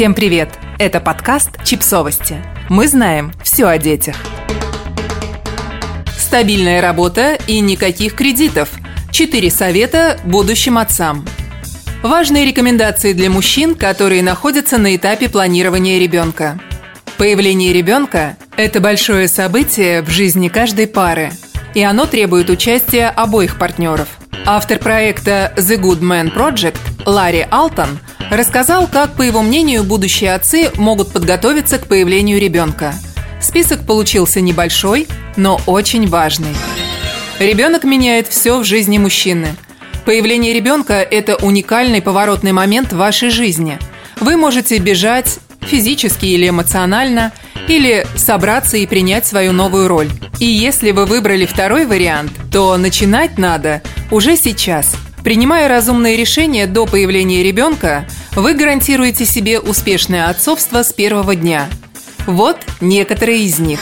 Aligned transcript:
Всем 0.00 0.14
привет! 0.14 0.48
Это 0.78 0.98
подкаст 0.98 1.62
«Чипсовости». 1.62 2.42
Мы 2.70 2.88
знаем 2.88 3.34
все 3.44 3.66
о 3.66 3.76
детях. 3.76 4.16
Стабильная 6.16 6.80
работа 6.80 7.34
и 7.46 7.60
никаких 7.60 8.14
кредитов. 8.14 8.70
Четыре 9.10 9.50
совета 9.50 10.18
будущим 10.24 10.78
отцам. 10.78 11.26
Важные 12.02 12.46
рекомендации 12.46 13.12
для 13.12 13.28
мужчин, 13.28 13.74
которые 13.74 14.22
находятся 14.22 14.78
на 14.78 14.96
этапе 14.96 15.28
планирования 15.28 15.98
ребенка. 15.98 16.58
Появление 17.18 17.74
ребенка– 17.74 18.38
это 18.56 18.80
большое 18.80 19.28
событие 19.28 20.00
в 20.00 20.08
жизни 20.08 20.48
каждой 20.48 20.86
пары, 20.86 21.30
и 21.74 21.82
оно 21.82 22.06
требует 22.06 22.48
участия 22.48 23.08
обоих 23.08 23.58
партнеров. 23.58 24.08
Автор 24.46 24.78
проекта 24.78 25.52
The 25.58 25.78
Good 25.78 26.00
Man 26.00 26.34
Project 26.34 26.78
Ларри 27.04 27.46
Алтон– 27.50 27.98
рассказал, 28.30 28.86
как, 28.86 29.14
по 29.14 29.22
его 29.22 29.42
мнению, 29.42 29.84
будущие 29.84 30.34
отцы 30.34 30.70
могут 30.76 31.12
подготовиться 31.12 31.78
к 31.78 31.86
появлению 31.86 32.40
ребенка. 32.40 32.94
Список 33.40 33.86
получился 33.86 34.40
небольшой, 34.40 35.08
но 35.36 35.60
очень 35.66 36.06
важный. 36.06 36.54
Ребенок 37.38 37.84
меняет 37.84 38.28
все 38.28 38.58
в 38.58 38.64
жизни 38.64 38.98
мужчины. 38.98 39.48
Появление 40.04 40.52
ребенка– 40.52 40.94
это 41.10 41.36
уникальный 41.36 42.02
поворотный 42.02 42.52
момент 42.52 42.92
в 42.92 42.96
вашей 42.96 43.30
жизни. 43.30 43.78
Вы 44.20 44.36
можете 44.36 44.78
бежать 44.78 45.38
физически 45.62 46.26
или 46.26 46.48
эмоционально, 46.48 47.32
или 47.68 48.06
собраться 48.16 48.76
и 48.76 48.86
принять 48.86 49.26
свою 49.26 49.52
новую 49.52 49.88
роль. 49.88 50.08
И 50.38 50.46
если 50.46 50.90
вы 50.90 51.06
выбрали 51.06 51.46
второй 51.46 51.86
вариант, 51.86 52.32
то 52.52 52.76
начинать 52.76 53.38
надо 53.38 53.82
уже 54.10 54.36
сейчас– 54.36 54.94
Принимая 55.22 55.68
разумные 55.68 56.16
решения 56.16 56.66
до 56.66 56.86
появления 56.86 57.42
ребенка, 57.42 58.06
вы 58.34 58.54
гарантируете 58.54 59.26
себе 59.26 59.60
успешное 59.60 60.28
отцовство 60.28 60.82
с 60.82 60.92
первого 60.92 61.36
дня. 61.36 61.68
Вот 62.26 62.56
некоторые 62.80 63.44
из 63.44 63.58
них. 63.58 63.80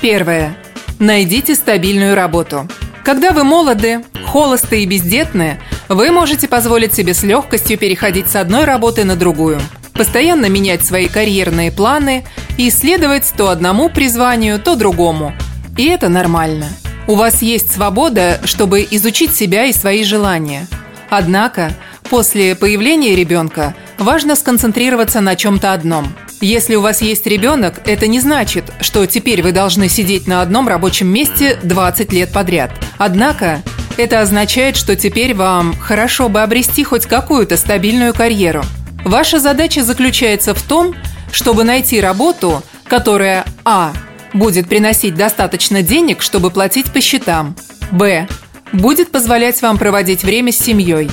Первое. 0.00 0.56
Найдите 0.98 1.54
стабильную 1.54 2.14
работу. 2.14 2.68
Когда 3.04 3.30
вы 3.30 3.44
молоды, 3.44 4.04
холосты 4.26 4.82
и 4.82 4.86
бездетны, 4.86 5.60
вы 5.88 6.10
можете 6.10 6.48
позволить 6.48 6.94
себе 6.94 7.14
с 7.14 7.22
легкостью 7.22 7.78
переходить 7.78 8.28
с 8.28 8.36
одной 8.36 8.64
работы 8.64 9.04
на 9.04 9.16
другую, 9.16 9.60
постоянно 9.92 10.46
менять 10.46 10.84
свои 10.84 11.08
карьерные 11.08 11.72
планы 11.72 12.24
и 12.58 12.70
следовать 12.70 13.32
то 13.36 13.50
одному 13.50 13.88
призванию, 13.88 14.58
то 14.58 14.74
другому. 14.74 15.32
И 15.76 15.86
это 15.86 16.08
нормально. 16.08 16.68
У 17.10 17.16
вас 17.16 17.42
есть 17.42 17.72
свобода, 17.72 18.40
чтобы 18.44 18.86
изучить 18.88 19.34
себя 19.34 19.64
и 19.64 19.72
свои 19.72 20.04
желания. 20.04 20.68
Однако, 21.08 21.72
после 22.08 22.54
появления 22.54 23.16
ребенка 23.16 23.74
важно 23.98 24.36
сконцентрироваться 24.36 25.20
на 25.20 25.34
чем-то 25.34 25.72
одном. 25.72 26.14
Если 26.40 26.76
у 26.76 26.80
вас 26.80 27.02
есть 27.02 27.26
ребенок, 27.26 27.80
это 27.84 28.06
не 28.06 28.20
значит, 28.20 28.72
что 28.80 29.06
теперь 29.06 29.42
вы 29.42 29.50
должны 29.50 29.88
сидеть 29.88 30.28
на 30.28 30.40
одном 30.40 30.68
рабочем 30.68 31.08
месте 31.08 31.58
20 31.64 32.12
лет 32.12 32.32
подряд. 32.32 32.70
Однако, 32.96 33.60
это 33.96 34.20
означает, 34.20 34.76
что 34.76 34.94
теперь 34.94 35.34
вам 35.34 35.74
хорошо 35.76 36.28
бы 36.28 36.42
обрести 36.42 36.84
хоть 36.84 37.06
какую-то 37.06 37.56
стабильную 37.56 38.14
карьеру. 38.14 38.62
Ваша 39.04 39.40
задача 39.40 39.82
заключается 39.82 40.54
в 40.54 40.62
том, 40.62 40.94
чтобы 41.32 41.64
найти 41.64 42.00
работу, 42.00 42.62
которая 42.86 43.44
а 43.64 43.92
будет 44.32 44.68
приносить 44.68 45.14
достаточно 45.14 45.82
денег, 45.82 46.22
чтобы 46.22 46.50
платить 46.50 46.92
по 46.92 47.00
счетам. 47.00 47.56
Б. 47.90 48.28
Будет 48.72 49.10
позволять 49.10 49.60
вам 49.62 49.78
проводить 49.78 50.22
время 50.22 50.52
с 50.52 50.58
семьей. 50.58 51.10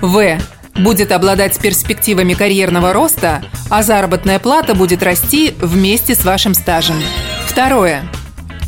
В. 0.00 0.38
Будет 0.76 1.12
обладать 1.12 1.58
перспективами 1.58 2.34
карьерного 2.34 2.92
роста, 2.92 3.42
а 3.70 3.82
заработная 3.82 4.38
плата 4.38 4.74
будет 4.74 5.02
расти 5.02 5.54
вместе 5.60 6.14
с 6.14 6.24
вашим 6.24 6.54
стажем. 6.54 6.96
Второе. 7.46 8.02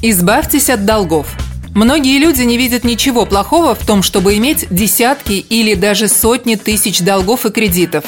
Избавьтесь 0.02 0.70
от 0.70 0.84
долгов. 0.84 1.26
Многие 1.74 2.18
люди 2.18 2.42
не 2.42 2.56
видят 2.56 2.84
ничего 2.84 3.26
плохого 3.26 3.74
в 3.74 3.84
том, 3.84 4.02
чтобы 4.02 4.36
иметь 4.36 4.66
десятки 4.70 5.32
или 5.32 5.74
даже 5.74 6.08
сотни 6.08 6.54
тысяч 6.54 7.00
долгов 7.00 7.46
и 7.46 7.50
кредитов. 7.50 8.04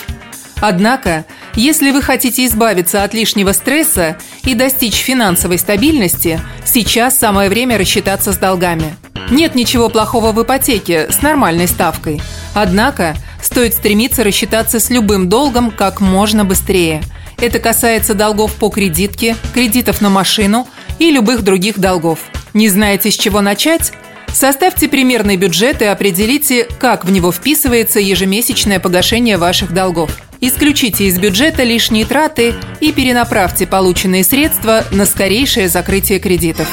Однако 0.60 1.24
если 1.56 1.90
вы 1.90 2.02
хотите 2.02 2.44
избавиться 2.46 3.02
от 3.02 3.14
лишнего 3.14 3.52
стресса 3.52 4.18
и 4.44 4.54
достичь 4.54 4.96
финансовой 4.96 5.58
стабильности, 5.58 6.40
сейчас 6.64 7.18
самое 7.18 7.48
время 7.48 7.78
рассчитаться 7.78 8.32
с 8.32 8.36
долгами. 8.36 8.94
Нет 9.30 9.54
ничего 9.54 9.88
плохого 9.88 10.32
в 10.32 10.42
ипотеке 10.42 11.10
с 11.10 11.22
нормальной 11.22 11.66
ставкой. 11.66 12.20
Однако 12.54 13.16
стоит 13.42 13.74
стремиться 13.74 14.22
рассчитаться 14.22 14.78
с 14.78 14.90
любым 14.90 15.28
долгом 15.28 15.70
как 15.70 16.00
можно 16.00 16.44
быстрее. 16.44 17.02
Это 17.38 17.58
касается 17.58 18.14
долгов 18.14 18.54
по 18.54 18.68
кредитке, 18.68 19.36
кредитов 19.52 20.00
на 20.00 20.10
машину 20.10 20.68
и 20.98 21.10
любых 21.10 21.42
других 21.42 21.78
долгов. 21.78 22.18
Не 22.54 22.68
знаете, 22.68 23.10
с 23.10 23.16
чего 23.16 23.40
начать? 23.40 23.92
Составьте 24.32 24.88
примерный 24.88 25.36
бюджет 25.36 25.80
и 25.80 25.86
определите, 25.86 26.64
как 26.78 27.04
в 27.04 27.10
него 27.10 27.32
вписывается 27.32 28.00
ежемесячное 28.00 28.80
погашение 28.80 29.38
ваших 29.38 29.72
долгов. 29.72 30.10
Исключите 30.40 31.04
из 31.04 31.18
бюджета 31.18 31.62
лишние 31.62 32.04
траты 32.04 32.54
и 32.80 32.92
перенаправьте 32.92 33.66
полученные 33.66 34.22
средства 34.22 34.84
на 34.90 35.06
скорейшее 35.06 35.68
закрытие 35.68 36.18
кредитов. 36.18 36.68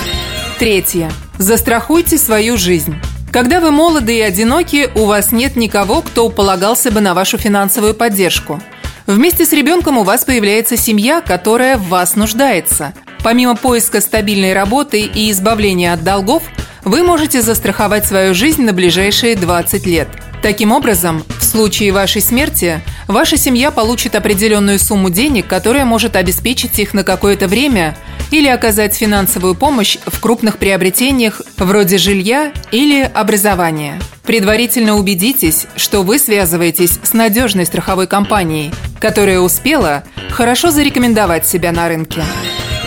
Третье. 0.59 1.12
Застрахуйте 1.38 2.18
свою 2.18 2.57
жизнь. 2.57 2.96
Когда 3.31 3.59
вы 3.59 3.72
молоды 3.72 4.18
и 4.18 4.22
одиноки, 4.22 4.90
у 4.96 5.06
вас 5.06 5.31
нет 5.31 5.56
никого, 5.56 6.01
кто 6.01 6.29
полагался 6.29 6.91
бы 6.91 7.01
на 7.01 7.13
вашу 7.13 7.38
финансовую 7.38 7.96
поддержку. 7.96 8.62
Вместе 9.07 9.46
с 9.46 9.53
ребенком 9.53 9.97
у 9.97 10.03
вас 10.03 10.24
появляется 10.24 10.78
семья, 10.78 11.22
которая 11.22 11.78
в 11.78 11.88
вас 11.88 12.16
нуждается. 12.16 12.94
Помимо 13.24 13.56
поиска 13.56 14.01
стабильной 14.01 14.53
работы 14.53 15.01
и 15.01 15.31
избавления 15.31 15.94
от 15.94 16.03
долгов, 16.03 16.44
вы 16.84 17.03
можете 17.03 17.41
застраховать 17.41 18.06
свою 18.06 18.34
жизнь 18.34 18.62
на 18.63 18.74
ближайшие 18.74 19.35
20 19.35 19.85
лет. 19.85 20.09
Таким 20.41 20.72
образом, 20.72 21.24
случае 21.53 21.91
вашей 21.91 22.19
смерти, 22.19 22.81
ваша 23.07 23.37
семья 23.37 23.69
получит 23.69 24.15
определенную 24.15 24.79
сумму 24.79 25.11
денег, 25.11 25.45
которая 25.45 25.85
может 25.85 26.15
обеспечить 26.15 26.79
их 26.79 26.95
на 26.95 27.03
какое-то 27.03 27.47
время 27.47 27.95
или 28.31 28.47
оказать 28.47 28.95
финансовую 28.95 29.53
помощь 29.53 29.99
в 30.03 30.19
крупных 30.19 30.57
приобретениях 30.57 31.43
вроде 31.57 31.99
жилья 31.99 32.51
или 32.71 33.03
образования. 33.03 34.01
Предварительно 34.23 34.97
убедитесь, 34.97 35.67
что 35.75 36.01
вы 36.01 36.17
связываетесь 36.17 36.97
с 37.03 37.13
надежной 37.13 37.67
страховой 37.67 38.07
компанией, 38.07 38.71
которая 38.99 39.39
успела 39.39 40.03
хорошо 40.31 40.71
зарекомендовать 40.71 41.47
себя 41.47 41.71
на 41.71 41.87
рынке. 41.87 42.23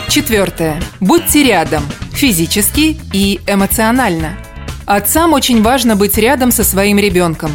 Четвертое. 0.09 0.83
Будьте 0.98 1.44
рядом 1.44 1.84
физически 2.12 2.98
и 3.12 3.38
эмоционально. 3.47 4.37
Отцам 4.87 5.34
очень 5.34 5.62
важно 5.62 5.94
быть 5.94 6.19
рядом 6.19 6.50
со 6.50 6.65
своим 6.65 6.98
ребенком. 6.98 7.53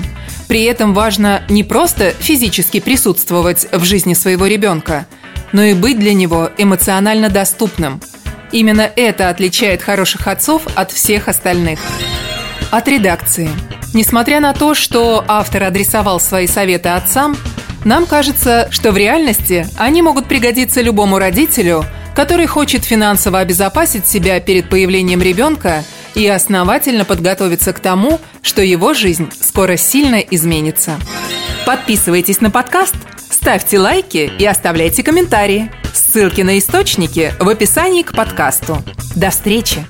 При 0.51 0.63
этом 0.63 0.93
важно 0.93 1.43
не 1.47 1.63
просто 1.63 2.11
физически 2.11 2.81
присутствовать 2.81 3.67
в 3.71 3.85
жизни 3.85 4.13
своего 4.13 4.47
ребенка, 4.47 5.05
но 5.53 5.63
и 5.63 5.73
быть 5.73 5.97
для 5.97 6.13
него 6.13 6.49
эмоционально 6.57 7.29
доступным. 7.29 8.01
Именно 8.51 8.91
это 8.97 9.29
отличает 9.29 9.81
хороших 9.81 10.27
отцов 10.27 10.63
от 10.75 10.91
всех 10.91 11.29
остальных. 11.29 11.79
От 12.69 12.85
редакции. 12.89 13.49
Несмотря 13.93 14.41
на 14.41 14.51
то, 14.51 14.73
что 14.75 15.23
автор 15.25 15.63
адресовал 15.63 16.19
свои 16.19 16.47
советы 16.47 16.89
отцам, 16.89 17.37
нам 17.85 18.05
кажется, 18.05 18.67
что 18.71 18.91
в 18.91 18.97
реальности 18.97 19.69
они 19.77 20.01
могут 20.01 20.25
пригодиться 20.25 20.81
любому 20.81 21.17
родителю, 21.17 21.85
который 22.13 22.45
хочет 22.45 22.83
финансово 22.83 23.39
обезопасить 23.39 24.05
себя 24.05 24.41
перед 24.41 24.69
появлением 24.69 25.21
ребенка– 25.21 25.85
и 26.15 26.27
основательно 26.27 27.05
подготовиться 27.05 27.73
к 27.73 27.79
тому, 27.79 28.19
что 28.41 28.61
его 28.61 28.93
жизнь 28.93 29.29
скоро 29.39 29.77
сильно 29.77 30.17
изменится. 30.17 30.99
Подписывайтесь 31.65 32.41
на 32.41 32.49
подкаст, 32.51 32.95
ставьте 33.29 33.79
лайки 33.79 34.31
и 34.37 34.45
оставляйте 34.45 35.03
комментарии. 35.03 35.71
Ссылки 35.93 36.41
на 36.41 36.57
источники 36.57 37.33
в 37.39 37.47
описании 37.47 38.03
к 38.03 38.13
подкасту. 38.13 38.83
До 39.15 39.29
встречи! 39.29 39.85